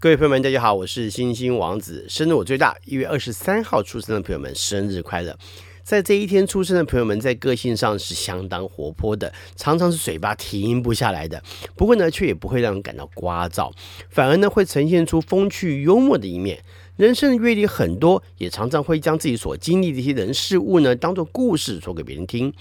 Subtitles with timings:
[0.00, 2.06] 各位朋友们，大家好，我是星星王子。
[2.08, 5.36] 生日我最大，一月二十三号出生的朋友们，生日快乐！
[5.82, 11.42] 在这一天出生的朋友们，在个性上是相当活泼的，常常是嘴巴停不下来的。
[11.74, 13.72] 不过呢，却也不会让人感到聒噪，
[14.08, 16.62] 反而呢，会呈现出风趣幽默的一面。
[16.94, 22.54] 人生的阅历很多，也常常会将自己所经历的一些人事物呢，当做故事说给别人听。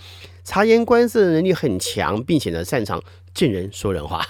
[0.44, 3.00] 察言观色的能力很强，并且呢，擅长
[3.36, 4.26] 见人说人话。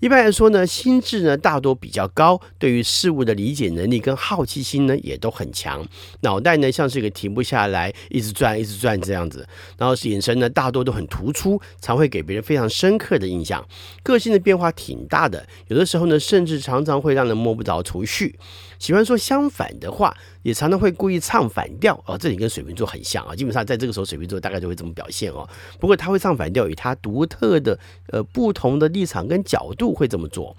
[0.00, 5.84] 一般来说呢，心智呢大多比较高，对于事物的理解能力跟好奇心呢也都很强。
[6.20, 9.44] 脑袋呢像是一个停不下来，一直转一直转这样子。
[9.76, 13.66] 然后眼神呢大多都很突出，常会给别人非常深刻的印象。
[14.04, 18.38] 个性的变化挺大的，有的时候呢甚至常常会让人摸不着头绪。
[18.78, 22.16] 喜欢说相反的话，也常常会故意唱反调哦。
[22.16, 25.48] 这里跟水瓶座很像啊，基本上在这个时候水瓶座大概就会这么表现哦。
[25.80, 27.76] 不过他会唱反调，与他独特的
[28.12, 29.87] 呃不同的立场跟角度。
[29.92, 30.56] 会这么做，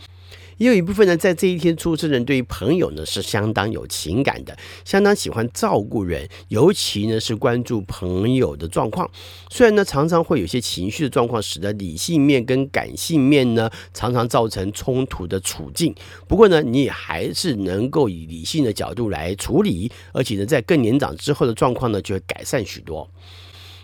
[0.58, 9.10] 也有一部分呢，在这一天出生人对于朋友呢是相当有情感的，相当喜欢照顾人，尤其呢是关注朋友的状况。
[9.50, 15.96] 虽然呢常常会有些情绪的状况，使得理性面跟感性面呢常常造成冲突的处境。
[16.28, 23.10] 不过呢，你也还是能够以理性的角度来处理，而且呢，在更年长之后的状况呢就会改善许多。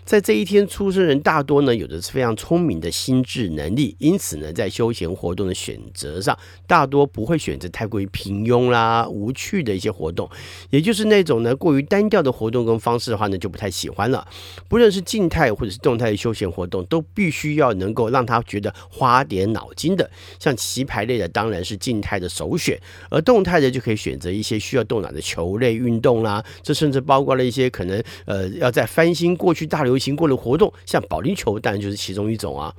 [0.06, 10.30] 在这一天出生人大多呢，有着非常聪明的心智能力，因此呢，在休闲活动的选择上，大多不会选择太过于平庸啦、无趣的一些活动，
[10.70, 14.24] 也就是那种呢过于单调的活动跟方式的话呢，就不太喜欢了。
[14.68, 20.08] 不论是静态或者是动态的休闲活动，都必须要能够让他觉得花点脑筋的。
[20.38, 26.44] 像棋牌类的，当然是静态的首选，而动态的就可以选择一些需要动脑的球类运动啦。
[26.62, 29.95] 这甚至包括了一些可能呃要在翻新过去大流。
[29.96, 32.74] 流行过的活动，像保龄球，当然就是其中一种啊。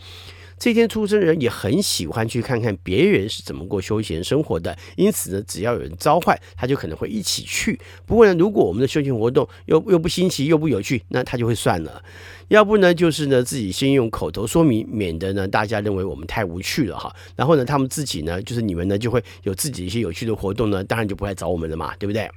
[0.59, 7.79] 这天出生人也很喜欢去看看别人是怎么过休闲生活的，因此呢，只要有人召唤，他就可能会一起去。
[8.05, 12.03] 不过呢，如果我们的休闲活动又又不新奇又不有趣，那他就会算了。
[12.49, 17.15] 要不呢，就是呢自己先用口头说明，免得呢大家认为我们太无趣了哈。
[17.35, 22.27] 然后呢，他们自己呢，就是你们呢就会有自己一些有趣的活动呢，当然就不会来找我们了嘛，对不对？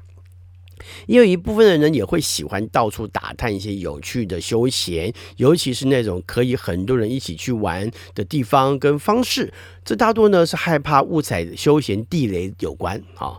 [1.06, 9.52] 也有一部分的人也会喜欢到处打探一些有趣的休闲，尤其是那种可以很多人一起去玩的地方跟方式。
[9.84, 13.38] 这大多呢是害怕误踩休闲地雷有关啊。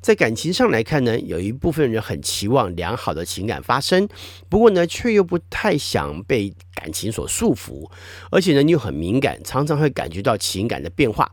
[0.00, 4.08] 在感情上来看呢，有一部分人很期望良好的情感发生，
[4.48, 7.90] 不过呢，却又不太想被感情所束缚，
[8.30, 11.30] 而且呢，你又很敏感，常常会感觉到情感的变化。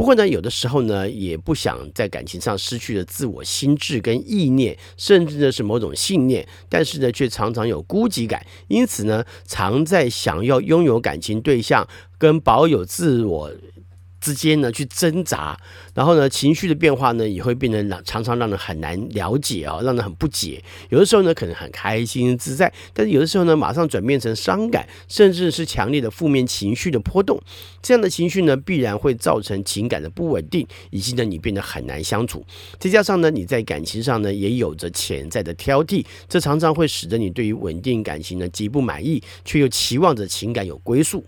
[0.00, 13.52] 不过呢，有的时候呢，也不想在感情上失去了自我心智跟意念，甚至呢是某种信念，但是呢，却常常有孤寂感，因此呢，常在想要拥有感情对象跟保有自我
[14.20, 15.58] 之间呢去挣扎，
[15.94, 20.62] 然后呢情绪的变化呢也会变得让常常让人很难了解啊、让人很不解。
[20.90, 27.40] 有的时候呢可能很开心自在，但是有的时候呢马上转变成伤感，甚至是强烈的负面情绪的波动。
[27.82, 32.44] 这样的情绪呢必然会造成情感的不稳定，以及呢你变得很难相处。
[32.78, 41.24] 再加上呢你在感情上呢也有着潜在的挑剔，这常常会使得你对于稳定感情呢极不满意，却又期望着情感有归宿。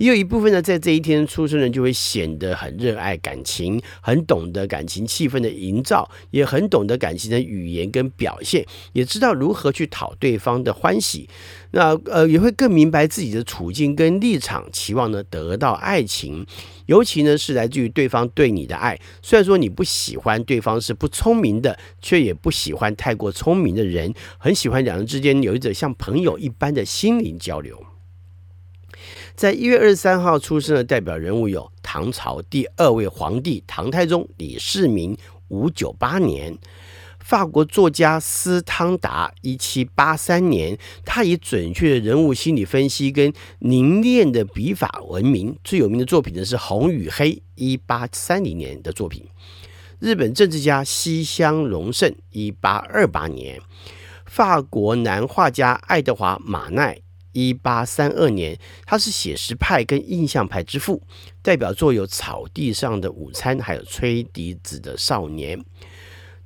[0.00, 11.28] 也有一部分呢，在这一天出生人就会显得很热爱感情，很懂得感情气氛的营造，也很懂得感情的语言跟表现，也知道如何去讨对方的欢喜。
[11.72, 16.46] 那呃，也会更明白自己的处境跟立场，期望呢得到爱情，
[16.86, 18.98] 尤其呢是来自于对方对你的爱。
[19.20, 27.78] 虽然说你不喜欢对方是不聪明的，却也不喜欢太过聪明的人，很喜欢两人之间有一种像朋友一般的心灵交流。
[29.40, 35.16] 在一月二十三号出生的代表人物有唐朝第二位皇帝唐太宗李世民
[35.48, 36.58] （五九八年），
[37.24, 40.76] 法国作家斯汤达（一七八三年）。
[41.06, 49.24] 他以准确的人物心理分析跟凝练的笔法闻名，最有名的作品呢是《红与黑》（一八三零年的作品）。
[50.00, 53.58] 日本政治家西乡隆盛（一八二八年），
[54.26, 57.00] 法国男画家爱德华马奈。
[57.32, 61.02] 一八三二年，他是写实派跟印象派之父，
[61.42, 65.58] 代表作有《草地上的午餐》还有《吹笛子的少年》。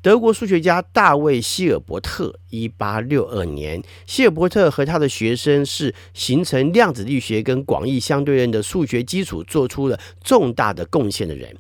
[0.03, 11.57] 德国数学家大卫希尔伯特，一八六二年，希尔伯特和他的学生是形成量子力学跟广义相对论的数学基础，做出了重大的贡献的人。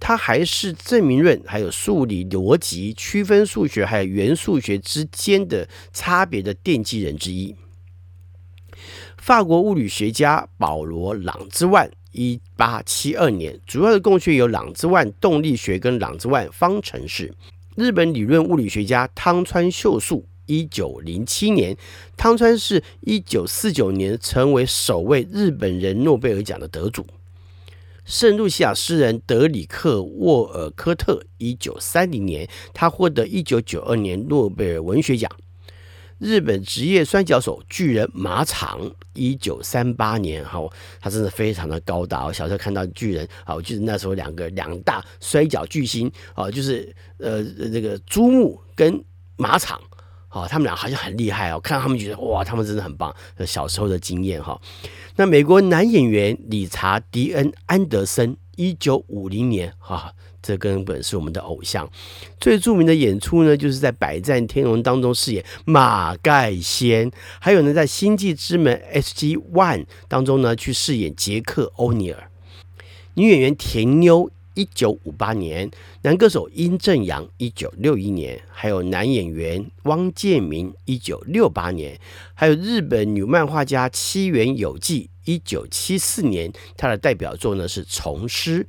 [0.00, 7.54] 他还是证明论还有数理逻辑、区分数学还有元数学之间的差别的奠基人之一。
[9.22, 17.32] 法国物理学家保罗·朗兹万，一八七二年，主要的贡献有朗之万动力学跟朗之万方程式。
[17.76, 21.76] 日本理论物理学家汤川秀树，一九零七年，
[22.16, 27.06] 汤川是一九四九年成为首位日本人诺贝尔奖的得主。
[28.04, 35.30] 圣露西亚诗人德里克沃尔科特，一九三零年，他获得一九九二年诺贝尔文学奖。
[36.22, 38.80] 日本职业摔跤手巨人马场，
[39.12, 40.60] 一九三八年，哈，
[41.00, 42.24] 他真的非常的高大。
[42.24, 49.04] 我小时候看到巨人，啊，我记得那时候两个两大摔跤巨星，啊，就是呃那个猪木跟
[49.36, 49.80] 马场，
[50.28, 53.12] 啊，他们俩好像很厉害哦，看到他们觉得哇，他们真的很棒。
[53.44, 54.60] 小时候的经验哈。
[55.16, 60.12] 那美国男演员理查·迪恩·安德森，一九五零年，哈。
[60.44, 61.88] 这根本是我们的偶像，
[62.40, 67.08] 最著名的演出呢，就是在《百战天龙》当中饰演马盖先，
[67.38, 72.28] 还有呢，在《星际之门》SG One 当中呢，去饰演杰克欧尼尔。
[73.14, 75.68] 女演员田妞，一九五八年；
[76.02, 81.94] 男歌手殷正阳，一九六一年；还有男演员汪建民，一九六八年；
[82.34, 86.52] 还有日本女漫画家七原有纪，一九七四年。
[86.76, 88.64] 他的代表作呢是《虫师》。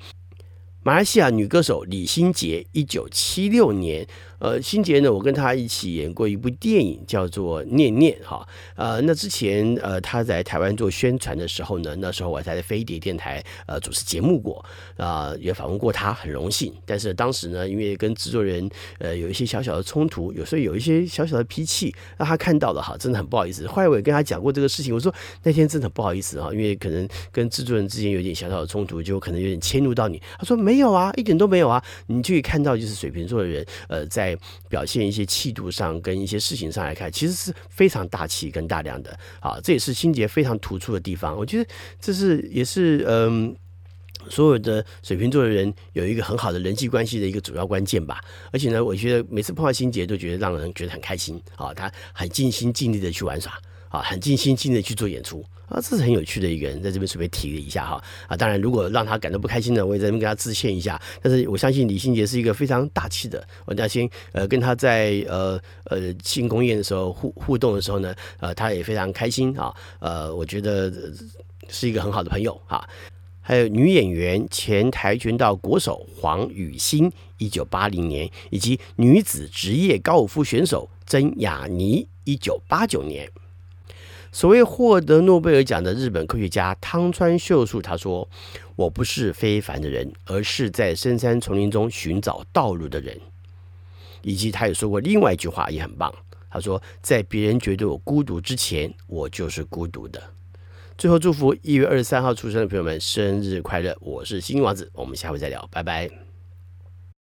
[0.81, 4.07] 马来西亚女歌手李心洁，一九七六年。
[4.43, 8.45] 呃，心洁呢，我跟他一起演过一部电影，叫做《念念》哈。
[8.75, 14.63] 呃，那之前呃，他在台湾做宣传的时候呢，那时候我还在飞碟电台呃主持节目过
[14.97, 16.73] 啊、也访问过他，很荣幸。
[16.85, 18.69] 但是当时呢，因为跟制作人
[18.99, 23.65] 呃有一些小小的冲突，有时候有一些小小的脾气，让他看到了哈，真的很不好意思。
[23.65, 25.13] 后来我也跟他讲过这个事情，我说
[25.43, 30.21] 那天真的很不好意思哈，因为可能跟制作人之间有点小小的冲突，就可能有点迁怒到你。
[30.37, 34.32] 他说没有啊，一点都没有啊，你就可以看到就是水瓶座的人呃在。
[34.69, 41.35] 表现一些气度上跟一些事情上来看，其实是非常大气跟大量的啊，这也是心结非常突出的地方。
[41.35, 41.69] 我觉得
[41.99, 43.55] 这是也是嗯，
[44.29, 48.19] 所有的水瓶座的人有一个很好的人际关系的一个主要关键吧。
[48.51, 53.53] 而且呢，我觉得每次碰到心结都觉得让人觉得很开心啊，他很尽心尽力的去玩耍。
[53.93, 60.99] 啊，很尽心尽力去做演出啊，这是很有趣的一个人，在这边随便提了一下哈啊，当然如果让他感到不开心呢，我也在这边跟他致歉一下。
[61.21, 70.91] 但是我相信李心洁是一个非常大气的，王嘉欣呃跟他在呃呃庆功宴的时候互互动的时候呢，呃他也非常开心啊，呃我觉得
[71.69, 72.83] 是一个很好的朋友哈。
[73.45, 83.29] 还有女演员前跆拳道国手黄雨欣，一九八零年，以及女子职业高尔夫选手曾雅妮，一九八九年。
[84.33, 88.27] 所谓获得诺贝尔奖的日本科学家汤川秀树，他说
[88.75, 93.21] ：“我不是非凡的人，而是在深山丛林中寻找道路的人。”
[94.23, 96.11] 以及他也说过另外一句话，也很棒。
[96.49, 100.21] 他说：“在别人觉得我孤独之前，我就是孤独的。”
[100.97, 103.95] 最后祝福一月二十三号出生的朋友们生日快乐！
[104.01, 106.32] 我是星星王子，我们下回再聊，拜拜。